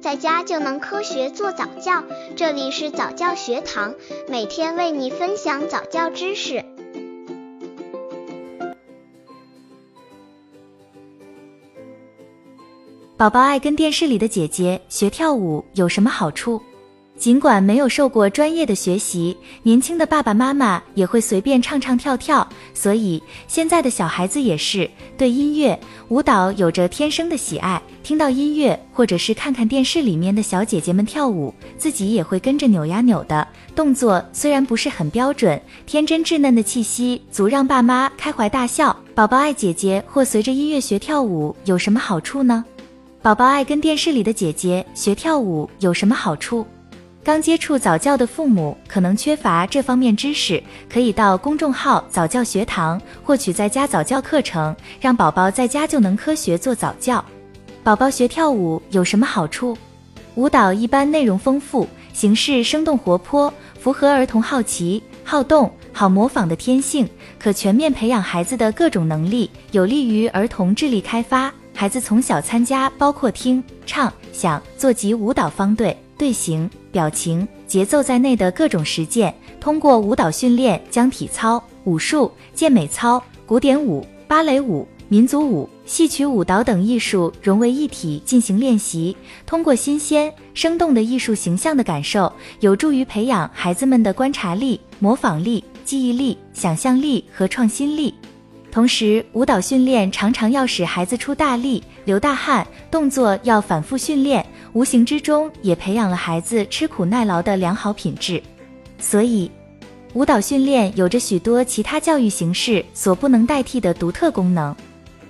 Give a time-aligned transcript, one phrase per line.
[0.00, 2.02] 在家就能科学做早教。
[2.34, 3.94] 这里是早教学堂，
[4.28, 6.64] 每天为你分享早教知识。
[13.18, 16.62] 宝宝爱跟电视里的姐姐学跳舞有什么好处？
[17.20, 27.80] 尽管没有受过专业的学习，年轻的爸爸妈妈也会随便唱唱跳跳，所以现在的小孩子也是对音乐、舞蹈有着天生的喜爱。
[28.02, 33.46] 听到音乐，或者是看看电视里面的小姐姐们跳舞，自己也会跟着扭呀扭的。
[33.76, 38.96] 动作虽然不是很标准，天真稚嫩的气息足让爸妈开怀大笑。
[39.14, 42.64] 宝宝爱姐姐或随着音乐学跳舞有什么好处呢？
[43.20, 46.66] 宝宝爱跟电视里的姐姐学跳舞有什么好处？
[47.22, 57.22] 刚接触早教的父母可能缺乏这方面知识，可以到公众号早教学堂获取在家早教课程，让宝宝在家就能科学做早教。
[57.84, 59.76] 宝宝学跳舞有什么好处？
[60.34, 67.06] 舞蹈一般内容丰富，形式生动活泼，符合儿童好奇、好动、好模仿的天性，
[67.38, 71.52] 可全面培养孩子的各种能力，有利于儿童智力开发。
[71.74, 75.94] 孩子从小参加包括听、唱、想、做及舞蹈方队。
[76.20, 89.16] 队形、表情、节奏在内的各种实践，通过舞蹈训练，将体操、武术、健美操、古典舞、芭蕾舞、民族舞、戏曲舞蹈等艺术融为一体进行练习。
[89.46, 98.14] 通过新鲜、生动的艺术形象的感受，有助于培养孩子们的观察力、模仿力、记忆力、想象力和创新力。
[98.70, 104.44] 同时，舞蹈训练常常要使孩子出大力、流大汗，动作要反复训练。
[104.72, 108.40] 无形之中也培养了孩子吃苦耐劳的良好品质，
[109.00, 109.50] 所以
[110.14, 114.74] 舞蹈训练有着许多其他教育形式所不能代替的独特功能。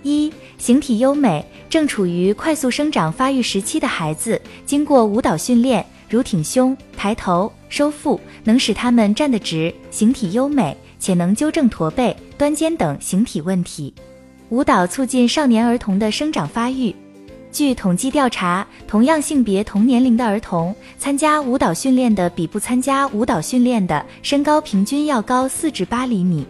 [0.02, 13.92] 一、形体优美，正处于快速生长发育时期的孩子，经过舞蹈训练，如挺胸、抬头、收腹，能使他们站得直，形体优美，且能纠正驼背、端肩等形体问题。
[14.50, 16.94] 舞蹈促进少年儿童的生长发育。
[17.52, 26.46] 据统计调查，同样性别同年龄的儿童参加舞蹈训练的比不参加舞蹈训练的身高平均要高四至八厘米。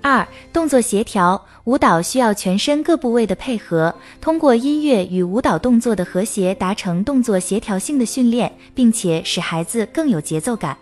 [0.00, 10.76] 二、动作协调，舞蹈需要全身各部位的配合，通过音乐与舞蹈动作的和谐，达成动作协调性的训练，并且使孩子更有节奏感。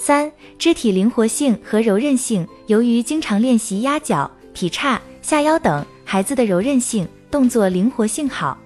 [0.00, 8.56] 三、肢体灵活性和柔韧性，由于经常练习压脚、劈叉、下腰等，孩子的柔韧性、动作灵活性好。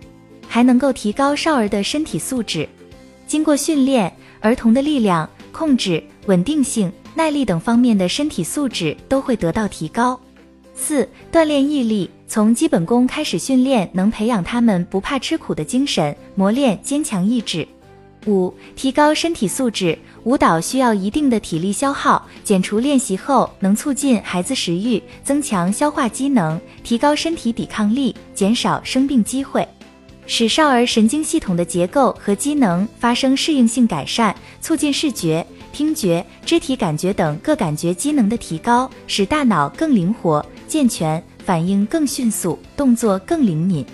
[0.47, 2.69] 还能够提高少儿的身体素质。
[3.26, 10.20] 经过训练，儿童的力量控制、稳定性、耐力等方面的身体素质都会得到提高。
[10.75, 17.66] 四、锻炼毅力，从基本功开始训练，能培养他们不怕吃苦的精神，磨练坚强意志。
[18.27, 29.66] 五、提高身体素质，舞蹈需要一定的体力消耗，减除练习后能促进孩子食欲，增强消化机能，提高身体抵抗力，减少生病机会。
[30.25, 43.84] 使少儿神经系统的结构和机能发生适应性改善，促进视觉、听觉、肢体感觉等各感觉机能的提高，使大脑更灵活健全，反应更迅速，动作更灵敏。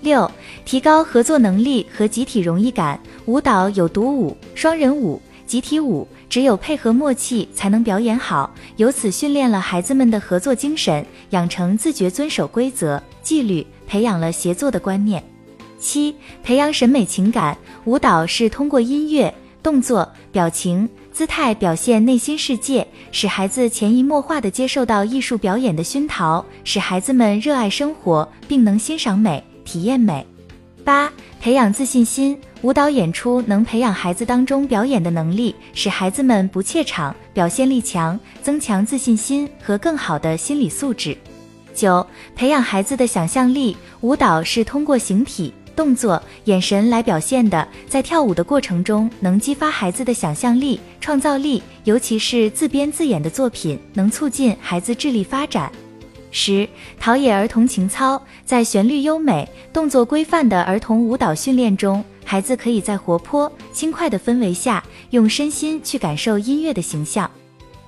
[0.00, 0.30] 六、
[0.64, 3.00] 提高合作能力和集体荣誉感。
[3.26, 15.22] 舞蹈有独舞、双人舞、集体舞，只有配合默契才能表演好，由此训练了孩子们的合作精神，养成自觉遵守规则、纪律，培养了协作的观念。
[15.78, 17.56] 七、培养审美情感。
[17.86, 19.32] 舞蹈是通过音乐、
[19.62, 30.26] 动作、表情、姿态表现内心世界，使孩子潜移默化地接受到艺术表演的熏陶，使孩子们热爱生活，并能欣赏美、体验美。
[30.82, 32.36] 八、培养自信心。
[32.62, 41.16] 舞蹈演出能培养孩子当中表演的能力，使孩子们不怯场，表现力强，增强自信心和更好的心理素质。
[41.72, 42.04] 九、
[42.34, 43.76] 培养孩子的想象力。
[44.00, 45.54] 舞蹈是通过形体。
[45.76, 55.70] 动作、眼神来表现的，在跳舞的过程中，能激发孩子的想象力、创造力，尤其是自编自演的作品，能促进孩子智力发展。
[56.30, 56.68] 十、
[56.98, 67.30] 陶冶儿童情操，在旋律优美、动作规范的儿童舞蹈训练中，孩子可以在活泼、轻快的氛围下，用身心去感受音乐的形象。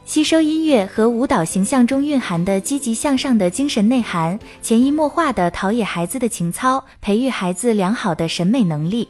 [0.04, 9.08] 吸收音乐和舞蹈形象中蕴含的积极向上的精神内涵，潜移默化地陶冶孩子的情操，培育孩子良好的审美能力。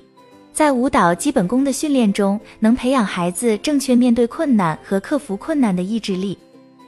[0.53, 6.37] 在舞蹈基本功的训练中，能培养孩子正确面对困难和克服困难的意志力。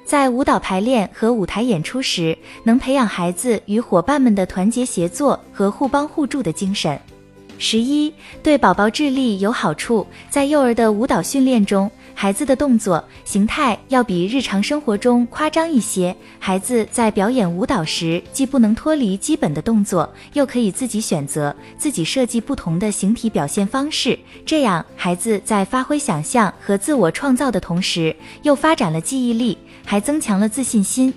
[0.04, 7.00] 在舞蹈排练和舞台演出时，能培养孩子与伙伴们的团结协作和互帮互助的精神。
[7.58, 8.12] 十一，
[8.42, 10.06] 对宝宝智力有好处。
[10.28, 16.14] 在幼儿的舞蹈训练中，孩子的动作形态要比日常生活中夸张一些。
[16.38, 24.18] 孩子在表演舞蹈时，既不能脱离基本的动作，又可以自己选择、自己设计不同的形体表现方式。
[24.44, 31.12] 这样，孩子在发挥想象和自我创造的同时，又发展了记忆力，还增强了自信心。